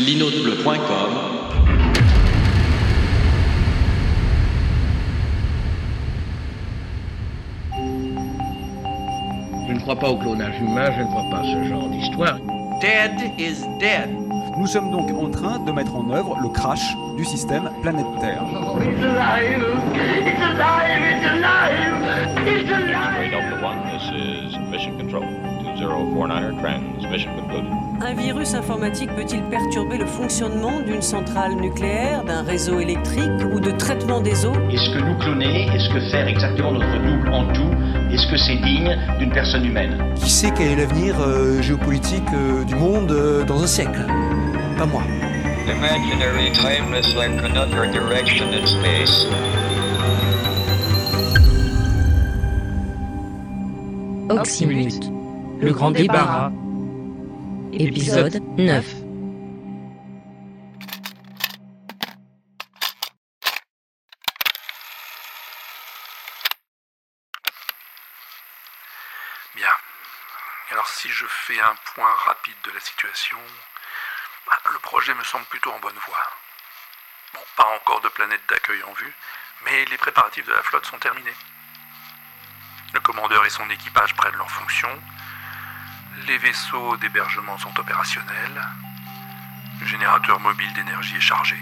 Linotebleu.com 0.00 1.10
Je 9.68 9.72
ne 9.74 9.80
crois 9.80 9.96
pas 9.96 10.08
au 10.08 10.16
clonage 10.16 10.58
humain, 10.58 10.90
je 10.96 11.02
ne 11.02 11.06
crois 11.06 11.24
pas 11.30 11.40
à 11.40 11.44
ce 11.44 11.68
genre 11.68 11.88
d'histoire. 11.90 12.38
Dead 12.80 13.20
is 13.38 13.62
dead. 13.78 14.08
Nous 14.56 14.66
sommes 14.66 14.90
donc 14.90 15.10
en 15.10 15.30
train 15.30 15.58
de 15.58 15.70
mettre 15.70 15.94
en 15.94 16.10
œuvre 16.10 16.38
le 16.40 16.48
crash 16.48 16.96
du 17.18 17.24
système 17.26 17.70
planète 17.82 18.06
Terre. 18.20 18.42
It's 18.80 19.04
alive! 19.04 19.64
It's 20.26 20.40
alive! 20.40 21.02
It's 21.02 21.26
alive! 21.26 21.90
It's 22.46 22.70
alive! 22.70 23.30
Delta 23.30 23.62
One, 23.62 23.82
this 23.92 24.10
is 24.14 24.56
Mission 25.80 26.10
Control. 26.10 26.30
2049er 26.30 27.00
transmission 27.10 27.30
concluded. 27.34 27.70
Un 28.02 28.14
virus 28.14 28.54
informatique 28.54 29.10
peut-il 29.14 29.42
perturber 29.44 29.98
le 29.98 30.06
fonctionnement 30.06 30.80
d'une 30.80 31.02
centrale 31.02 31.54
nucléaire, 31.54 32.24
d'un 32.24 32.42
réseau 32.42 32.78
électrique 32.80 33.30
ou 33.52 33.60
de 33.60 33.70
traitement 33.72 34.20
des 34.20 34.46
eaux? 34.46 34.54
Est-ce 34.70 34.90
que 34.90 34.98
nous 34.98 35.16
cloner, 35.18 35.66
est-ce 35.74 35.92
que 35.92 36.00
faire 36.10 36.26
exactement 36.26 36.72
notre 36.72 36.98
double 36.98 37.28
en 37.28 37.52
tout, 37.52 37.70
est-ce 38.10 38.26
que 38.30 38.36
c'est 38.36 38.56
digne 38.56 38.96
d'une 39.18 39.32
personne 39.32 39.64
humaine? 39.64 39.98
Qui 40.16 40.30
sait 40.30 40.50
quel 40.56 40.68
est 40.68 40.76
l'avenir 40.76 41.16
euh, 41.20 41.60
géopolitique 41.60 42.22
euh, 42.32 42.64
du 42.64 42.74
monde 42.74 43.10
euh, 43.10 43.44
dans 43.44 43.62
un 43.62 43.66
siècle? 43.66 44.00
Pas 44.78 44.86
moi. 44.86 45.02
Imaginary 45.66 46.50
timeless 46.52 47.14
like 47.14 47.38
another 47.44 47.86
direction 47.90 48.46
in 48.52 48.66
space. 48.66 49.26
Oxymute, 54.30 55.10
le 55.60 55.72
grand 55.72 55.90
débarras, 55.90 56.50
épisode 57.72 58.40
9. 58.56 58.84
Bien. 69.54 69.68
Alors 70.70 70.88
si 70.88 71.10
je 71.10 71.26
fais 71.26 71.60
un 71.60 71.74
point 71.94 72.08
rapide 72.24 72.54
de 72.64 72.70
la 72.70 72.80
situation, 72.80 73.36
bah, 74.46 74.56
le 74.72 74.78
projet 74.78 75.12
me 75.14 75.24
semble 75.24 75.44
plutôt 75.46 75.72
en 75.72 75.78
bonne 75.80 75.92
voie. 76.06 76.30
Bon, 77.34 77.40
pas 77.56 77.68
encore 77.76 78.00
de 78.00 78.08
planète 78.08 78.40
d'accueil 78.48 78.82
en 78.84 78.92
vue, 78.94 79.14
mais 79.66 79.84
les 79.84 79.98
préparatifs 79.98 80.46
de 80.46 80.52
la 80.52 80.62
flotte 80.62 80.86
sont 80.86 80.98
terminés. 80.98 81.36
Le 82.94 83.00
commandeur 83.00 83.44
et 83.44 83.50
son 83.50 83.68
équipage 83.68 84.16
prennent 84.16 84.36
leurs 84.36 84.50
fonctions. 84.50 85.00
Les 86.26 86.38
vaisseaux 86.38 86.96
d'hébergement 86.98 87.56
sont 87.58 87.76
opérationnels. 87.78 88.60
Le 89.80 89.86
générateur 89.86 90.38
mobile 90.40 90.72
d'énergie 90.74 91.16
est 91.16 91.20
chargé. 91.20 91.56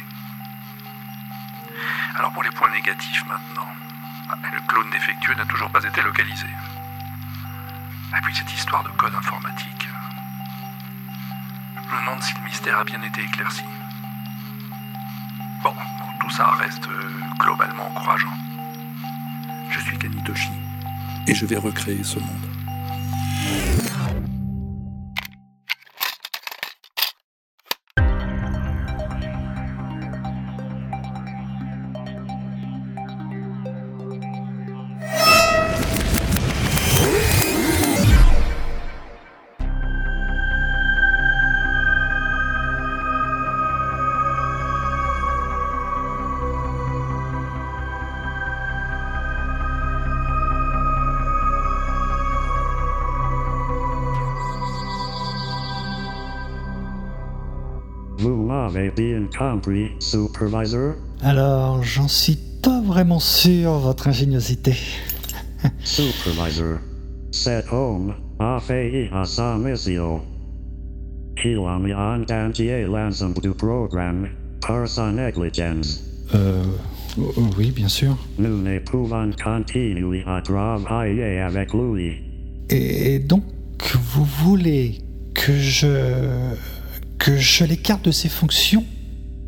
Alors 2.16 2.32
pour 2.32 2.42
les 2.42 2.50
points 2.50 2.70
négatifs 2.70 3.24
maintenant. 3.26 3.68
Ah, 4.30 4.36
Le 4.52 4.60
clone 4.66 4.90
défectueux 4.90 5.34
n'a 5.34 5.46
toujours 5.46 5.70
pas 5.70 5.82
été 5.84 6.02
localisé. 6.02 6.46
Et 8.16 8.20
puis 8.22 8.34
cette 8.34 8.52
histoire 8.52 8.82
de 8.82 8.90
code 8.90 9.14
informatique. 9.14 9.88
Je 11.76 11.94
me 11.94 12.00
demande 12.00 12.22
si 12.22 12.34
le 12.34 12.44
mystère 12.44 12.78
a 12.78 12.84
bien 12.84 13.00
été 13.02 13.22
éclairci. 13.22 13.64
Bon, 15.62 15.72
bon, 15.72 16.06
tout 16.20 16.30
ça 16.30 16.46
reste 16.58 16.88
euh, 16.88 17.20
globalement 17.38 17.88
encourageant. 17.88 18.36
Je 19.70 19.80
suis 19.80 19.98
Kanitoshi 19.98 20.50
et 21.26 21.34
je 21.34 21.46
vais 21.46 21.56
recréer 21.56 22.02
ce 22.02 22.18
monde. 22.18 22.48
Compris, 59.36 59.90
supervisor? 59.98 60.94
Alors, 61.22 61.82
j'en 61.82 62.08
suis 62.08 62.38
pas 62.62 62.80
vraiment 62.80 63.18
sûr, 63.18 63.72
votre 63.78 64.08
ingéniosité. 64.08 64.76
Supervisor. 65.82 66.78
Cet 67.30 67.72
homme 67.72 68.14
a 68.38 68.60
failli 68.60 69.08
à 69.12 69.24
sa 69.24 69.56
mission. 69.56 70.20
Il 71.44 71.58
a 71.58 71.78
mis 71.78 71.94
en 71.94 72.18
danger 72.18 72.86
l'ensemble 72.86 73.40
du 73.40 73.50
programme 73.50 74.28
par 74.60 74.88
sa 74.88 75.10
négligence. 75.12 76.02
Euh. 76.34 76.64
Oui, 77.56 77.70
bien 77.70 77.88
sûr. 77.88 78.16
Nous 78.38 78.62
ne 78.62 78.78
pouvons 78.80 79.30
continuer 79.42 80.22
à 80.26 80.40
travailler 80.42 81.40
avec 81.40 81.72
lui. 81.72 82.22
Et 82.70 83.18
donc, 83.18 83.44
vous 84.14 84.24
voulez 84.24 84.98
que 85.34 85.56
je. 85.56 86.54
Que 87.18 87.36
je 87.36 87.64
l'écarte 87.64 88.04
de 88.04 88.10
ses 88.10 88.28
fonctions 88.28 88.84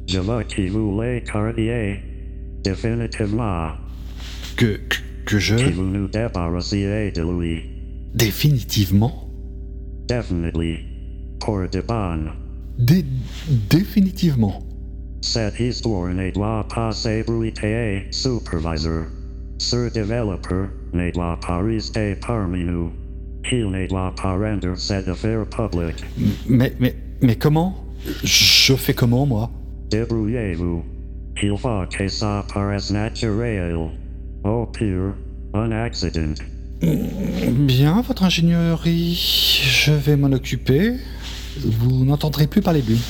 Je 0.08 0.18
vous 0.18 1.00
l'écartiez. 1.00 2.00
Définitivement. 2.62 3.70
Que. 4.56 4.76
que, 4.88 4.96
que 5.24 5.38
je. 5.38 5.56
Que 5.56 5.70
vous 5.70 5.84
nous 5.84 6.08
débarrassiez 6.08 7.12
de 7.12 7.22
lui. 7.22 7.62
Définitivement 8.14 9.28
Definitely. 10.08 10.78
Pour 11.38 11.68
de 11.68 11.80
bon. 11.80 12.32
Dé. 12.78 13.04
définitivement. 13.70 14.62
Cette 15.22 15.60
histoire 15.60 16.12
ne 16.12 16.30
doit 16.30 16.66
pas 16.68 16.92
s'ébruiter, 16.92 18.06
supervisor. 18.10 19.04
Ce 19.58 19.92
développeur 19.92 20.70
ne 20.92 21.10
doit 21.12 21.38
pas 21.40 21.62
rester 21.62 22.16
parmi 22.16 22.64
nous. 22.64 22.90
Il 23.52 23.70
ne 23.70 23.86
doit 23.86 24.14
pas 24.14 24.36
rendre 24.36 24.76
cette 24.76 25.08
affaire 25.08 25.46
publique. 25.46 26.04
Mais. 26.48 26.72
mais. 26.80 27.09
Mais 27.22 27.36
comment? 27.36 27.76
Je 28.24 28.74
fais 28.74 28.94
comment, 28.94 29.26
moi? 29.26 29.50
Débrouillez-vous. 29.90 30.82
Il 31.42 31.56
faut 31.56 31.84
que 31.90 32.08
ça 32.08 32.44
paraisse 32.52 32.90
naturel. 32.90 33.76
Au 34.44 34.66
pire, 34.66 35.14
un 35.54 35.72
accident. 35.72 36.34
Bien, 36.80 38.00
votre 38.00 38.22
ingénierie. 38.22 39.14
Je 39.84 39.92
vais 39.92 40.16
m'en 40.16 40.32
occuper. 40.32 40.94
Vous 41.64 42.04
n'entendrez 42.04 42.46
plus 42.46 42.62
parler 42.62 42.82
de 42.82 42.88
lui. 42.88 43.00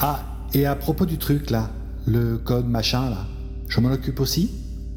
Ah, 0.00 0.24
et 0.54 0.66
à 0.66 0.76
propos 0.76 1.06
du 1.06 1.18
truc 1.18 1.50
là, 1.50 1.70
le 2.06 2.38
code 2.38 2.68
machin 2.68 3.10
là, 3.10 3.26
je 3.68 3.80
m'en 3.80 3.90
occupe 3.90 4.20
aussi? 4.20 4.50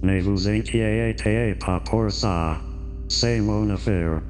Ne 0.03 0.19
vous 0.21 0.47
inquiétez 0.47 1.55
pas 1.59 1.79
pour 1.79 2.11
ça. 2.11 2.57
C'est 3.07 3.39
mon 3.39 3.69
affaire. 3.69 4.21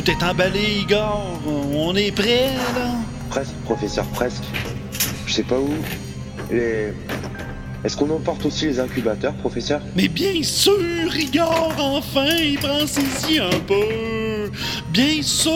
Tout 0.00 0.10
est 0.10 0.22
emballé, 0.22 0.80
Igor. 0.82 1.40
On 1.46 1.94
est 1.96 2.12
prêt, 2.12 2.52
là? 2.74 2.94
Presque, 3.30 3.54
professeur, 3.64 4.04
presque. 4.06 4.44
Je 5.26 5.32
sais 5.32 5.42
pas 5.42 5.58
où. 5.58 5.70
Les... 6.50 6.92
Est-ce 7.84 7.96
qu'on 7.96 8.10
emporte 8.10 8.44
aussi 8.46 8.66
les 8.66 8.80
incubateurs, 8.80 9.34
professeur? 9.34 9.80
Mais 9.96 10.08
bien 10.08 10.42
sûr, 10.42 11.16
Igor, 11.16 11.72
enfin, 11.78 12.26
il 12.26 12.58
prend 12.58 12.86
saisie 12.86 13.38
un 13.38 13.58
peu. 13.66 14.50
Bien 14.90 15.22
sûr. 15.22 15.50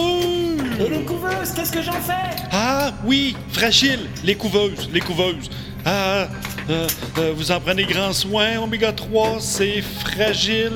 Et 0.81 0.89
les 0.89 1.03
couveuses, 1.03 1.53
qu'est-ce 1.55 1.73
que 1.73 1.83
j'en 1.83 1.93
fais? 1.93 2.37
Ah, 2.53 2.93
oui, 3.05 3.37
fragile. 3.51 4.01
Les 4.25 4.35
couveuses, 4.35 4.89
les 4.93 5.01
couveuses. 5.01 5.51
Ah, 5.85 6.29
euh, 6.71 6.87
euh, 7.19 7.33
vous 7.37 7.51
en 7.51 7.61
prenez 7.61 7.85
grand 7.85 8.13
soin, 8.13 8.59
Oméga 8.63 8.93
3, 8.93 9.37
c'est 9.41 9.83
fragile. 9.83 10.73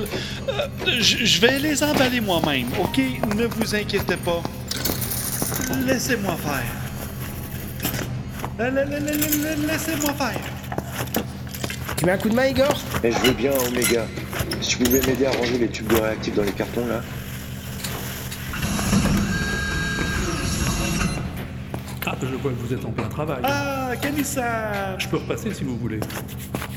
Euh, 0.49 0.67
je 0.99 1.39
vais 1.41 1.59
les 1.59 1.83
emballer 1.83 2.19
moi-même, 2.21 2.67
OK? 2.81 2.99
Ne 3.35 3.45
vous 3.45 3.75
inquiétez 3.75 4.17
pas. 4.17 4.41
Laissez-moi 5.85 6.35
faire. 6.43 6.63
La- 8.59 8.69
la- 8.71 8.85
la- 8.85 8.99
la- 8.99 9.11
la- 9.11 9.73
Laissez-moi 9.73 10.13
faire. 10.13 10.39
Tu 11.97 12.05
mets 12.05 12.11
un 12.11 12.17
coup 12.17 12.29
de 12.29 12.35
main, 12.35 12.45
Igor? 12.45 12.79
Mais 13.03 13.11
je 13.11 13.17
veux 13.19 13.33
bien, 13.33 13.51
Oméga. 13.67 14.05
Si 14.61 14.69
tu 14.69 14.77
pouvais 14.83 15.01
m'aider 15.07 15.25
à 15.25 15.31
ranger 15.31 15.57
les 15.57 15.67
tubes 15.67 15.87
de 15.87 15.95
réactifs 15.99 16.35
dans 16.35 16.43
les 16.43 16.51
cartons, 16.51 16.85
là. 16.87 17.01
Je 22.21 22.35
vois 22.35 22.51
que 22.51 22.57
vous 22.57 22.73
êtes 22.73 22.85
en 22.85 22.91
plein 22.91 23.07
travail. 23.07 23.39
Ah, 23.43 23.91
Kanissa 24.01 24.97
Je 24.97 25.07
peux 25.07 25.17
repasser 25.17 25.53
si 25.53 25.63
vous 25.63 25.77
voulez. 25.77 25.99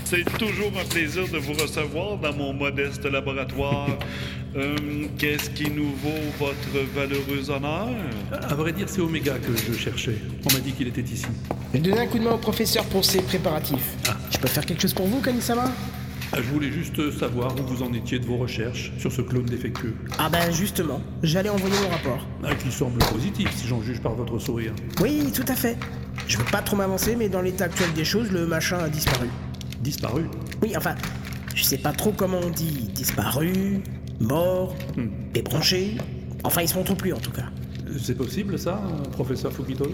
C'est 0.04 0.24
toujours 0.38 0.72
un 0.80 0.84
plaisir 0.88 1.24
de 1.28 1.38
vous 1.38 1.52
recevoir 1.52 2.16
dans 2.18 2.32
mon 2.34 2.52
modeste 2.52 3.04
laboratoire. 3.04 3.88
Euh, 4.56 4.74
Qu'est-ce 5.16 5.48
qui 5.50 5.70
nous 5.70 5.92
vaut 6.02 6.10
votre 6.40 6.84
valeureux 6.96 7.50
honneur? 7.50 7.86
À 8.32 8.52
vrai 8.56 8.72
dire, 8.72 8.88
c'est 8.88 9.00
Omega 9.00 9.34
que 9.38 9.56
je 9.56 9.78
cherchais. 9.78 10.16
On 10.44 10.52
m'a 10.52 10.58
dit 10.58 10.72
qu'il 10.72 10.88
était 10.88 11.02
ici. 11.02 11.26
Je 11.72 11.78
vais 11.78 11.88
donner 11.88 12.00
un 12.00 12.06
coup 12.08 12.18
de 12.18 12.24
main 12.24 12.32
au 12.32 12.36
professeur 12.38 12.84
pour 12.86 13.04
ses 13.04 13.22
préparatifs. 13.22 13.94
Je 14.32 14.38
peux 14.38 14.48
faire 14.48 14.66
quelque 14.66 14.82
chose 14.82 14.92
pour 14.92 15.06
vous, 15.06 15.20
Kanisama 15.20 15.66
Ah, 15.68 15.70
Je 16.36 16.42
voulais 16.42 16.70
juste 16.70 17.10
savoir 17.18 17.52
où 17.58 17.62
vous 17.64 17.82
en 17.82 17.92
étiez 17.92 18.20
de 18.20 18.24
vos 18.24 18.36
recherches 18.36 18.92
sur 18.98 19.10
ce 19.10 19.20
clone 19.20 19.46
défectueux. 19.46 19.94
Ah 20.18 20.28
ben 20.30 20.52
justement, 20.52 21.00
j'allais 21.22 21.48
envoyer 21.48 21.74
mon 21.82 21.88
rapport. 21.88 22.24
Ah, 22.44 22.54
qui 22.54 22.70
semble 22.70 22.98
positif 22.98 23.50
si 23.56 23.66
j'en 23.66 23.82
juge 23.82 24.00
par 24.00 24.14
votre 24.14 24.38
sourire. 24.38 24.72
Oui, 25.00 25.32
tout 25.34 25.44
à 25.48 25.54
fait. 25.54 25.76
Je 26.28 26.38
veux 26.38 26.44
pas 26.44 26.62
trop 26.62 26.76
m'avancer, 26.76 27.16
mais 27.16 27.28
dans 27.28 27.42
l'état 27.42 27.64
actuel 27.64 27.92
des 27.94 28.04
choses, 28.04 28.30
le 28.30 28.46
machin 28.46 28.78
a 28.78 28.88
disparu. 28.88 29.28
Disparu? 29.80 30.22
Oui, 30.62 30.72
enfin, 30.76 30.94
je 31.54 31.64
sais 31.64 31.78
pas 31.78 31.92
trop 31.92 32.12
comment 32.12 32.38
on 32.42 32.50
dit. 32.50 32.88
Disparu, 32.94 33.82
mort, 34.20 34.76
débranché. 35.34 35.96
Enfin, 36.44 36.62
ils 36.62 36.68
se 36.68 36.76
montrent 36.76 36.96
plus 36.96 37.12
en 37.12 37.18
tout 37.18 37.32
cas. 37.32 37.46
C'est 37.98 38.16
possible 38.16 38.58
ça, 38.58 38.80
professeur 39.12 39.52
Fukito 39.52 39.90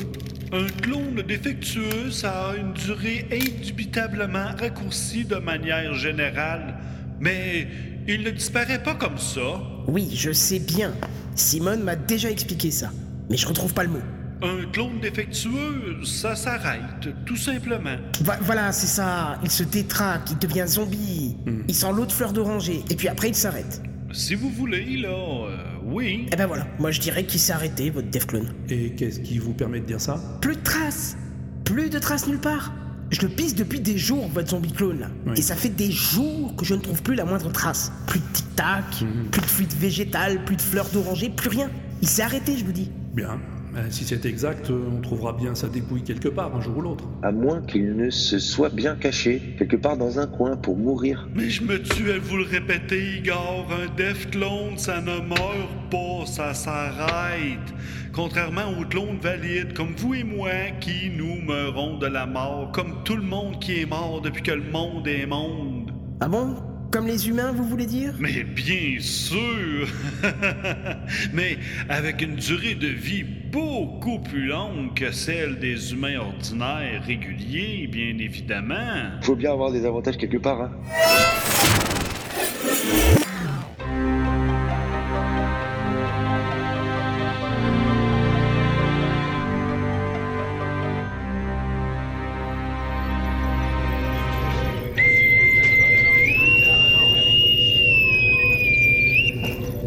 Un 0.52 0.66
clone 0.82 1.22
défectueux, 1.26 2.10
ça 2.10 2.48
a 2.50 2.56
une 2.56 2.72
durée 2.72 3.26
indubitablement 3.32 4.50
raccourcie 4.58 5.24
de 5.24 5.36
manière 5.36 5.94
générale. 5.94 6.76
Mais 7.20 7.66
il 8.06 8.22
ne 8.22 8.30
disparaît 8.30 8.82
pas 8.82 8.94
comme 8.94 9.18
ça. 9.18 9.60
Oui, 9.88 10.10
je 10.14 10.32
sais 10.32 10.58
bien. 10.58 10.92
Simone 11.34 11.82
m'a 11.82 11.96
déjà 11.96 12.30
expliqué 12.30 12.70
ça. 12.70 12.90
Mais 13.30 13.36
je 13.36 13.46
retrouve 13.46 13.72
pas 13.74 13.82
le 13.84 13.90
mot. 13.90 14.00
Un 14.42 14.66
clone 14.70 15.00
défectueux, 15.00 16.04
ça 16.04 16.36
s'arrête, 16.36 17.08
tout 17.24 17.36
simplement. 17.36 17.96
Va- 18.20 18.38
voilà, 18.42 18.70
c'est 18.72 18.86
ça. 18.86 19.38
Il 19.42 19.50
se 19.50 19.62
détraque, 19.64 20.30
il 20.30 20.38
devient 20.38 20.64
zombie. 20.68 21.36
Il 21.68 21.74
sent 21.74 21.86
l'eau 21.94 22.04
de 22.04 22.12
fleur 22.12 22.32
d'oranger. 22.34 22.84
Et 22.90 22.96
puis 22.96 23.08
après, 23.08 23.28
il 23.28 23.34
s'arrête. 23.34 23.82
Si 24.12 24.34
vous 24.34 24.50
voulez, 24.50 24.98
là, 24.98 25.08
euh, 25.08 25.56
oui. 25.86 26.26
Eh 26.32 26.36
ben 26.36 26.46
voilà, 26.46 26.66
moi 26.78 26.90
je 26.90 27.00
dirais 27.00 27.24
qu'il 27.24 27.40
s'est 27.40 27.52
arrêté, 27.52 27.90
votre 27.90 28.08
Def 28.08 28.26
Clone. 28.26 28.52
Et 28.68 28.90
qu'est-ce 28.90 29.20
qui 29.20 29.38
vous 29.38 29.52
permet 29.54 29.80
de 29.80 29.86
dire 29.86 30.00
ça? 30.00 30.20
Plus 30.40 30.56
de 30.56 30.62
traces 30.62 31.16
Plus 31.64 31.90
de 31.90 31.98
traces 31.98 32.26
nulle 32.26 32.40
part 32.40 32.72
Je 33.10 33.22
le 33.22 33.28
pisse 33.28 33.54
depuis 33.54 33.80
des 33.80 33.96
jours, 33.96 34.28
votre 34.28 34.50
zombie 34.50 34.72
clone 34.72 35.00
là. 35.00 35.08
Oui. 35.26 35.34
Et 35.36 35.42
ça 35.42 35.54
fait 35.54 35.68
des 35.68 35.90
jours 35.90 36.54
que 36.56 36.64
je 36.64 36.74
ne 36.74 36.80
trouve 36.80 37.02
plus 37.02 37.14
la 37.14 37.24
moindre 37.24 37.50
trace. 37.52 37.92
Plus 38.06 38.20
de 38.20 38.24
tic-tac, 38.32 39.04
plus 39.30 39.40
de 39.40 39.46
fluide 39.46 39.72
végétal, 39.74 40.44
plus 40.44 40.56
de 40.56 40.62
fleurs 40.62 40.88
d'oranger, 40.90 41.30
plus 41.30 41.48
rien. 41.48 41.70
Il 42.02 42.08
s'est 42.08 42.22
arrêté, 42.22 42.56
je 42.56 42.64
vous 42.64 42.72
dis. 42.72 42.90
Bien. 43.14 43.38
Euh, 43.76 43.86
Si 43.90 44.04
c'est 44.04 44.24
exact, 44.24 44.70
euh, 44.70 44.88
on 44.96 45.00
trouvera 45.00 45.32
bien 45.32 45.54
sa 45.54 45.68
dépouille 45.68 46.02
quelque 46.02 46.28
part, 46.28 46.54
un 46.56 46.60
jour 46.60 46.78
ou 46.78 46.80
l'autre. 46.80 47.04
À 47.22 47.30
moins 47.32 47.60
qu'il 47.62 47.94
ne 47.94 48.10
se 48.10 48.38
soit 48.38 48.70
bien 48.70 48.94
caché, 48.96 49.40
quelque 49.58 49.76
part 49.76 49.96
dans 49.96 50.18
un 50.18 50.26
coin 50.26 50.56
pour 50.56 50.76
mourir. 50.76 51.28
Mais 51.34 51.50
je 51.50 51.62
me 51.62 51.80
tue 51.82 52.10
à 52.10 52.18
vous 52.18 52.38
le 52.38 52.44
répéter, 52.44 53.18
Igor. 53.18 53.68
Un 53.70 53.94
Def 53.96 54.30
clone, 54.30 54.76
ça 54.78 55.00
ne 55.00 55.20
meurt 55.20 55.90
pas, 55.90 56.26
ça 56.26 56.54
s'arrête. 56.54 57.74
Contrairement 58.12 58.70
aux 58.80 58.84
clones 58.86 59.18
valides 59.20 59.74
comme 59.74 59.94
vous 59.94 60.14
et 60.14 60.24
moi 60.24 60.50
qui 60.80 61.10
nous 61.14 61.36
meurons 61.42 61.98
de 61.98 62.06
la 62.06 62.24
mort, 62.24 62.72
comme 62.72 63.02
tout 63.04 63.16
le 63.16 63.22
monde 63.22 63.58
qui 63.60 63.80
est 63.82 63.86
mort 63.86 64.22
depuis 64.22 64.42
que 64.42 64.52
le 64.52 64.70
monde 64.70 65.06
est 65.06 65.26
monde. 65.26 65.92
Ah 66.20 66.28
bon? 66.28 66.54
Comme 66.92 67.08
les 67.08 67.28
humains, 67.28 67.52
vous 67.52 67.64
voulez 67.64 67.84
dire? 67.84 68.14
Mais 68.20 68.42
bien 68.44 68.96
sûr 69.00 69.86
Mais 71.34 71.58
avec 71.90 72.22
une 72.22 72.36
durée 72.36 72.74
de 72.74 72.86
vie 72.86 73.24
beaucoup 73.56 74.18
plus 74.18 74.46
longue 74.46 74.92
que 74.94 75.10
celle 75.10 75.58
des 75.58 75.94
humains 75.94 76.18
ordinaires 76.18 77.02
réguliers, 77.06 77.88
bien 77.90 78.18
évidemment. 78.18 78.74
Faut 79.22 79.34
bien 79.34 79.52
avoir 79.52 79.72
des 79.72 79.86
avantages 79.86 80.18
quelque 80.18 80.36
part, 80.36 80.60
hein. 80.60 80.70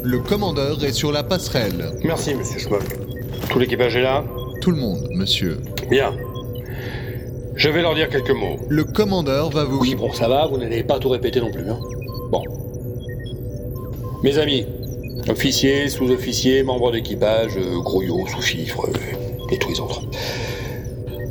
Le 0.04 0.18
commandeur 0.22 0.84
est 0.84 0.92
sur 0.92 1.12
la 1.12 1.22
passerelle. 1.22 1.92
Merci, 2.04 2.34
monsieur 2.34 2.58
Schmock. 2.58 3.19
Tout 3.50 3.58
l'équipage 3.58 3.96
est 3.96 4.04
là 4.04 4.24
Tout 4.62 4.70
le 4.72 4.78
monde, 4.78 5.08
monsieur. 5.12 5.58
Bien. 5.90 6.14
Je 7.56 7.70
vais 7.70 7.82
leur 7.82 7.96
dire 7.96 8.08
quelques 8.10 8.30
mots. 8.30 8.58
Le 8.70 8.84
commandeur 8.84 9.50
va 9.50 9.64
vous... 9.64 9.80
Oui, 9.80 9.96
bon, 9.96 10.14
ça 10.14 10.28
va, 10.28 10.46
vous 10.46 10.58
n'allez 10.58 10.84
pas 10.84 11.00
tout 11.00 11.10
répéter 11.10 11.42
non 11.42 11.52
plus. 11.52 11.68
Hein. 11.68 11.80
Bon. 12.30 12.44
Mes 14.24 14.38
amis, 14.38 14.66
officiers, 15.28 15.90
sous-officiers, 15.90 16.62
membres 16.62 16.92
d'équipage, 16.92 17.58
euh, 17.58 17.80
grouillots, 17.80 18.28
sous-fifres, 18.28 18.86
euh, 18.88 19.52
et 19.52 19.58
tous 19.58 19.70
les 19.70 19.80
autres. 19.80 20.02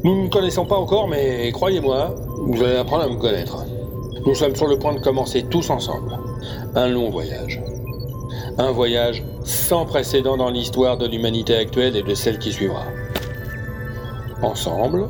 Nous 0.02 0.16
ne 0.16 0.22
nous 0.22 0.28
connaissons 0.28 0.66
pas 0.66 0.76
encore, 0.76 1.06
mais 1.06 1.50
croyez-moi, 1.52 2.14
vous 2.46 2.62
allez 2.64 2.76
apprendre 2.76 3.04
à 3.04 3.08
me 3.08 3.16
connaître. 3.16 3.64
Nous 4.26 4.34
sommes 4.34 4.56
sur 4.56 4.66
le 4.66 4.76
point 4.78 4.94
de 4.94 5.00
commencer 5.00 5.44
tous 5.48 5.70
ensemble. 5.70 6.18
Un 6.74 6.88
long 6.88 7.10
voyage. 7.10 7.60
Un 8.58 8.72
voyage 8.72 9.22
sans 9.48 9.86
précédent 9.86 10.36
dans 10.36 10.50
l'histoire 10.50 10.98
de 10.98 11.06
l'humanité 11.06 11.56
actuelle 11.56 11.96
et 11.96 12.02
de 12.02 12.14
celle 12.14 12.38
qui 12.38 12.52
suivra. 12.52 12.84
Ensemble, 14.42 15.08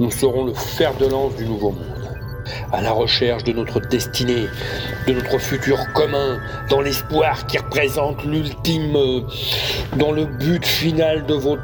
nous 0.00 0.10
serons 0.10 0.46
le 0.46 0.54
fer 0.54 0.94
de 0.96 1.06
lance 1.06 1.36
du 1.36 1.44
nouveau 1.44 1.70
monde, 1.70 2.08
à 2.72 2.80
la 2.80 2.92
recherche 2.92 3.44
de 3.44 3.52
notre 3.52 3.80
destinée, 3.80 4.46
de 5.06 5.12
notre 5.12 5.38
futur 5.38 5.78
commun, 5.92 6.38
dans 6.70 6.80
l'espoir 6.80 7.46
qui 7.46 7.58
représente 7.58 8.24
l'ultime, 8.24 8.96
euh, 8.96 9.20
dans 9.96 10.12
le 10.12 10.24
but 10.24 10.64
final 10.64 11.26
de 11.26 11.34
votre... 11.34 11.62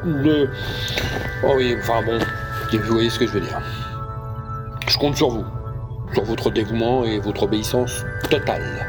Oh 1.42 1.54
oui, 1.56 1.74
enfin 1.80 2.02
bon, 2.04 2.18
vous 2.70 2.92
voyez 2.92 3.08
ce 3.08 3.18
que 3.18 3.26
je 3.26 3.32
veux 3.32 3.40
dire. 3.40 3.62
Je 4.86 4.98
compte 4.98 5.16
sur 5.16 5.30
vous, 5.30 5.44
sur 6.12 6.24
votre 6.24 6.50
dévouement 6.50 7.02
et 7.04 7.18
votre 7.18 7.44
obéissance 7.44 8.04
totale 8.28 8.86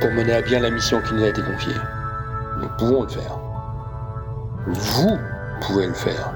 pour 0.00 0.10
mener 0.12 0.34
à 0.34 0.40
bien 0.40 0.60
la 0.60 0.70
mission 0.70 1.02
qui 1.02 1.14
nous 1.14 1.24
a 1.24 1.28
été 1.28 1.42
confiée. 1.42 1.74
Nous 2.60 2.68
pouvons 2.78 3.02
le 3.02 3.08
faire. 3.08 3.38
Vous 4.66 5.18
pouvez 5.60 5.86
le 5.86 5.94
faire. 5.94 6.32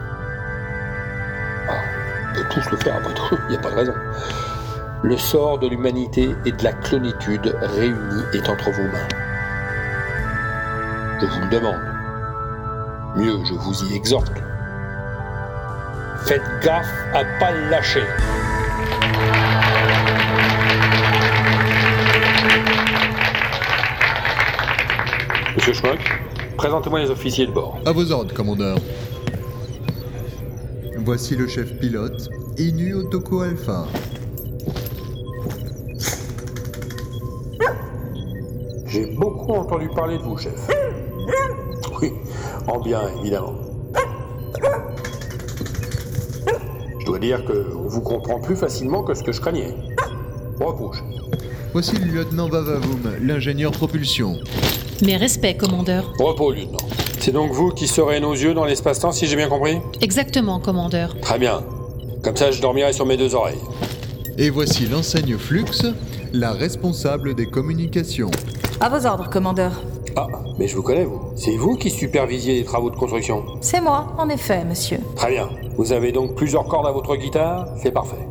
Ah, 1.68 1.74
on 2.30 2.34
peut 2.34 2.48
tous 2.50 2.70
le 2.70 2.76
faire 2.78 2.96
après 2.96 3.14
tout, 3.14 3.38
il 3.48 3.50
n'y 3.50 3.56
a 3.56 3.60
pas 3.60 3.70
de 3.70 3.76
raison. 3.76 3.94
Le 5.02 5.16
sort 5.18 5.58
de 5.58 5.68
l'humanité 5.68 6.34
et 6.46 6.52
de 6.52 6.64
la 6.64 6.72
clonitude 6.72 7.54
réunis 7.60 8.24
est 8.32 8.48
entre 8.48 8.70
vos 8.70 8.82
mains. 8.84 9.08
Je 11.20 11.26
vous 11.26 11.40
le 11.40 11.48
demande. 11.48 11.80
Mieux, 13.16 13.44
je 13.44 13.54
vous 13.54 13.84
y 13.84 13.94
exhorte. 13.94 14.32
Faites 16.24 16.42
gaffe 16.62 16.90
à 17.12 17.24
pas 17.38 17.52
le 17.52 17.68
lâcher. 17.68 18.04
Monsieur 25.66 25.80
Schmock, 25.80 26.21
présentez-moi 26.59 27.00
les 27.00 27.09
officiers 27.09 27.47
de 27.47 27.50
bord. 27.50 27.78
À 27.87 27.92
vos 27.92 28.12
ordres, 28.12 28.35
commandeur. 28.35 28.76
Voici 30.99 31.37
le 31.37 31.49
chef 31.49 31.78
pilote, 31.78 32.28
Inu 32.59 32.92
Otoko 32.92 33.40
Alpha. 33.40 33.87
J'ai 38.85 39.06
beaucoup 39.16 39.52
entendu 39.52 39.88
parler 39.88 40.18
de 40.18 40.23
vous, 40.25 40.37
chef. 40.37 40.52
Oui, 42.02 42.12
en 42.66 42.78
bien, 42.83 43.00
évidemment. 43.21 43.54
Je 47.00 47.06
dois 47.06 47.18
dire 47.18 47.42
que 47.47 47.75
on 47.75 47.88
vous 47.88 48.02
comprend 48.02 48.38
plus 48.38 48.56
facilement 48.56 49.02
que 49.02 49.14
ce 49.14 49.23
que 49.23 49.33
je 49.33 49.40
craignais. 49.40 49.75
Repos, 50.61 50.92
chef. 50.92 51.40
Voici 51.73 51.97
le 51.97 52.04
lieutenant 52.04 52.50
Vavavoum, 52.50 53.14
l'ingénieur 53.23 53.73
propulsion. 53.73 54.37
Mes 55.02 55.16
respects, 55.16 55.56
commandeur. 55.58 56.12
Repos, 56.18 56.52
lieutenant. 56.52 56.78
C'est 57.18 57.32
donc 57.32 57.52
vous 57.52 57.70
qui 57.70 57.86
serez 57.88 58.20
nos 58.20 58.32
yeux 58.34 58.54
dans 58.54 58.64
l'espace-temps, 58.64 59.12
si 59.12 59.26
j'ai 59.26 59.36
bien 59.36 59.48
compris 59.48 59.78
Exactement, 60.00 60.60
commandeur. 60.60 61.16
Très 61.20 61.38
bien. 61.38 61.62
Comme 62.22 62.36
ça, 62.36 62.50
je 62.50 62.60
dormirai 62.60 62.92
sur 62.92 63.06
mes 63.06 63.16
deux 63.16 63.34
oreilles. 63.34 63.58
Et 64.38 64.50
voici 64.50 64.86
l'enseigne 64.86 65.36
Flux, 65.36 65.64
la 66.32 66.52
responsable 66.52 67.34
des 67.34 67.46
communications. 67.46 68.30
À 68.80 68.88
vos 68.88 69.06
ordres, 69.06 69.28
commandeur. 69.30 69.72
Ah, 70.16 70.28
mais 70.58 70.68
je 70.68 70.76
vous 70.76 70.82
connais, 70.82 71.04
vous. 71.04 71.20
C'est 71.36 71.56
vous 71.56 71.76
qui 71.76 71.90
supervisiez 71.90 72.54
les 72.54 72.64
travaux 72.64 72.90
de 72.90 72.96
construction 72.96 73.44
C'est 73.60 73.80
moi, 73.80 74.12
en 74.18 74.28
effet, 74.28 74.64
monsieur. 74.64 74.98
Très 75.16 75.32
bien. 75.32 75.48
Vous 75.76 75.92
avez 75.92 76.12
donc 76.12 76.36
plusieurs 76.36 76.66
cordes 76.66 76.86
à 76.86 76.92
votre 76.92 77.16
guitare 77.16 77.66
C'est 77.82 77.90
parfait. 77.90 78.28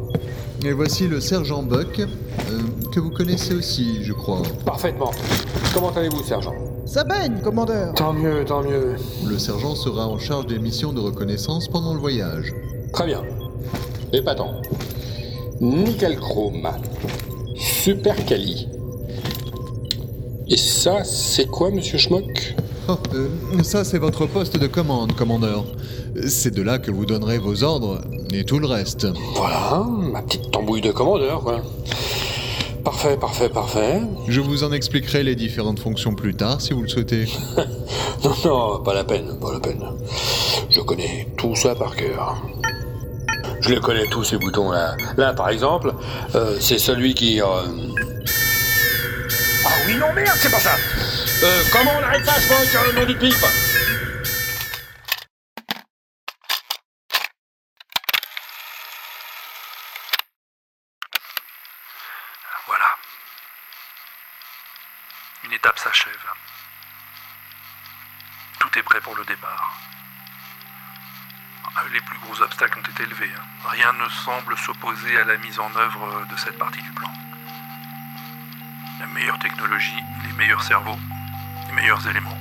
Et 0.66 0.72
voici 0.72 1.08
le 1.08 1.20
sergent 1.20 1.62
Buck, 1.62 2.00
euh, 2.00 2.62
que 2.94 3.00
vous 3.02 3.10
connaissez 3.12 3.54
aussi, 3.54 4.02
je 4.04 4.14
crois. 4.14 4.42
Parfaitement. 4.66 5.12
Comment 5.74 5.90
allez-vous, 5.90 6.24
sergent 6.24 6.54
Ça 6.86 7.04
baigne, 7.04 7.40
commandeur 7.44 7.94
Tant 7.96 8.14
mieux, 8.14 8.46
tant 8.46 8.62
mieux. 8.62 8.96
Le 9.26 9.40
sergent 9.40 9.74
sera 9.74 10.08
en 10.08 10.20
charge 10.20 10.46
des 10.46 10.60
missions 10.60 10.94
de 10.94 11.00
reconnaissance 11.00 11.68
pendant 11.68 11.94
le 11.96 12.00
voyage. 12.00 12.54
Très 12.94 13.08
bien. 13.08 13.24
Épatant. 14.12 14.62
Nickel 15.60 16.18
chrome. 16.20 16.70
Super 17.56 18.16
quali. 18.26 18.68
Et 20.48 20.58
ça, 20.58 21.04
c'est 21.04 21.48
quoi, 21.48 21.72
monsieur 21.72 21.98
Schmock 21.98 22.56
Oh, 22.90 22.98
euh, 23.16 23.30
ça, 23.64 23.84
c'est 23.86 23.98
votre 23.98 24.26
poste 24.26 24.58
de 24.58 24.68
commande, 24.68 25.14
commandeur. 25.16 25.64
C'est 26.28 26.54
de 26.54 26.62
là 26.62 26.80
que 26.80 26.92
vous 26.92 27.06
donnerez 27.06 27.40
vos 27.40 27.64
ordres 27.64 28.02
et 28.34 28.44
tout 28.44 28.60
le 28.60 28.68
reste. 28.68 29.08
Voilà, 29.36 29.86
ma 29.88 30.22
petite 30.22 30.52
tambouille 30.52 30.82
de 30.82 30.92
commandeur, 30.92 31.42
quoi. 31.42 31.62
Parfait, 32.84 33.16
parfait, 33.16 33.50
parfait. 33.50 34.02
Je 34.28 34.42
vous 34.42 34.64
en 34.66 34.74
expliquerai 34.74 35.24
les 35.24 35.36
différentes 35.36 35.80
fonctions 35.80 36.16
plus 36.16 36.36
tard, 36.36 36.60
si 36.60 36.74
vous 36.74 36.82
le 36.82 36.90
souhaitez. 36.90 37.28
non, 38.24 38.34
non, 38.44 38.84
pas 38.84 38.94
la 38.94 39.06
peine, 39.06 39.40
pas 39.40 39.54
la 39.54 39.60
peine. 39.62 39.82
Je 40.70 40.82
connais 40.82 41.28
tout 41.38 41.56
ça 41.56 41.76
par 41.76 41.96
cœur. 41.96 42.36
Je 43.62 43.70
les 43.70 43.80
connais 43.80 44.06
tous 44.08 44.26
ces 44.26 44.38
boutons 44.38 44.72
là. 44.72 44.98
Là, 45.16 45.34
par 45.34 45.50
exemple, 45.50 45.94
euh, 46.36 46.58
c'est 46.60 46.78
celui 46.78 47.14
qui. 47.14 47.42
Euh... 47.42 47.46
Ah 49.66 49.70
oui, 49.88 49.96
non, 49.96 50.12
merde, 50.14 50.36
c'est 50.36 50.52
pas 50.52 50.60
ça. 50.60 50.76
Euh, 51.44 51.64
comment 51.72 51.92
on 51.98 52.04
arrête 52.04 52.26
ça, 52.26 52.34
je 52.40 52.48
vois, 52.48 52.88
le 52.88 53.00
nom 53.00 53.06
du 53.06 53.16
pipe 53.16 53.73
Une 65.44 65.54
étape 65.54 65.78
s'achève. 65.78 66.26
Tout 68.60 68.80
est 68.80 68.84
prêt 68.84 69.02
pour 69.02 69.16
le 69.16 69.26
départ. 69.26 69.78
Les 71.92 72.02
plus 72.02 72.18
gros 72.20 72.42
obstacles 72.42 72.80
ont 72.80 72.90
été 72.92 73.06
levés. 73.06 73.32
hein. 73.38 73.44
Rien 73.70 73.94
ne 73.94 74.08
semble 74.10 74.58
s'opposer 74.58 75.20
à 75.20 75.26
la 75.26 75.38
mise 75.38 75.60
en 75.60 75.76
œuvre 75.76 76.26
de 76.30 76.36
cette 76.38 76.58
partie 76.58 76.82
du 76.82 76.92
plan. 76.92 77.12
La 79.00 79.08
meilleure 79.08 79.38
technologie, 79.40 80.04
les 80.26 80.34
meilleurs 80.34 80.64
cerveaux, 80.64 80.98
les 81.68 81.74
meilleurs 81.74 82.08
éléments. 82.08 82.38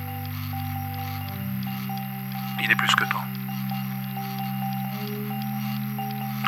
Il 2.61 2.71
est 2.71 2.75
plus 2.75 2.95
que 2.95 3.03
temps. 3.03 3.25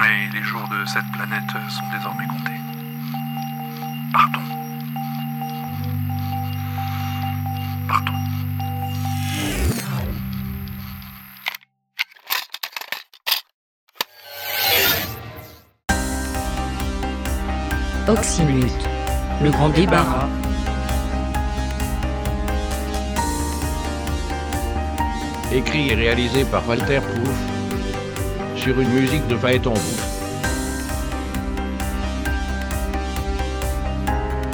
Et 0.06 0.28
les 0.30 0.44
jours 0.44 0.68
de 0.70 0.86
cette 0.86 1.12
planète 1.12 1.52
sont 1.70 1.88
désormais 1.90 2.28
comptés. 2.28 2.60
Partons. 4.14 4.55
Le 19.44 19.52
grand 19.52 19.68
débarras. 19.68 20.30
Écrit 25.52 25.90
et 25.90 25.96
réalisé 25.96 26.46
par 26.46 26.66
Walter 26.68 27.02
Pouf 27.02 27.36
sur 28.56 28.80
une 28.80 28.88
musique 28.88 29.28
de 29.28 29.36
Phaéton. 29.36 29.74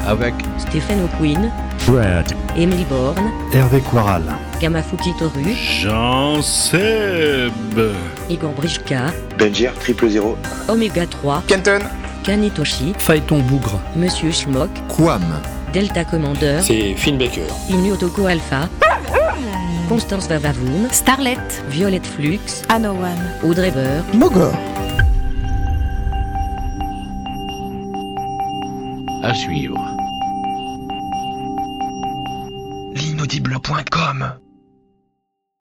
Avec 0.08 0.34
Stéphane 0.58 1.04
O'Quinn. 1.04 1.52
Fred. 1.78 2.34
Emily 2.58 2.86
Bourne. 2.86 3.32
Hervé 3.54 3.82
Quaral. 3.82 4.24
Gamafuki 4.60 5.14
Toru. 5.20 5.44
Jean 5.54 6.42
Seb. 6.42 7.80
Igor 8.28 8.54
Brichka. 8.54 9.14
Benjir, 9.38 9.74
triple 9.76 10.10
zéro. 10.10 10.36
Oméga 10.68 11.06
3. 11.06 11.44
Kenton. 11.48 11.82
Kanitoshi. 12.24 12.94
Phaéton 12.98 13.40
Bougre. 13.40 13.80
Monsieur 13.96 14.32
Schmock. 14.32 14.70
Quam. 14.88 15.24
Delta 15.74 16.04
Commander. 16.04 16.60
C'est 16.62 16.94
Finn 16.96 17.18
Baker. 17.18 17.42
Inu 17.70 17.94
Otoko 17.94 18.26
Alpha. 18.26 18.70
Constance 19.90 20.28
Vavavoum. 20.28 20.88
Starlet. 20.92 21.38
Violette 21.70 22.06
Flux. 22.06 22.64
Anowan. 22.70 23.18
Audrey 23.44 23.72
Burr. 23.72 24.04
Mogor. 24.14 24.54
à 29.24 29.34
suivre. 29.34 29.78
L'inaudible.com 32.94 34.34